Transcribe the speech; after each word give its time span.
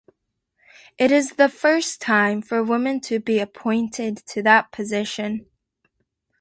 It 0.97 1.11
is 1.11 1.33
the 1.33 1.47
first 1.47 2.01
time 2.01 2.41
for 2.41 2.63
women 2.63 3.01
to 3.01 3.19
be 3.19 3.37
appointed 3.39 4.17
to 4.29 4.41
that 4.41 4.71
position. 4.71 5.45